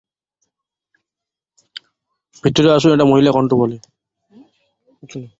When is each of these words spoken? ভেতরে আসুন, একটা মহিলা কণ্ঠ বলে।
ভেতরে 2.43 2.69
আসুন, 2.71 2.91
একটা 2.91 3.05
মহিলা 3.05 3.31
কণ্ঠ 3.31 3.51
বলে। 3.53 3.77